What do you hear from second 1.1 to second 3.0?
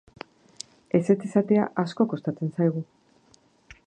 esatea asko kostatzen zaigu.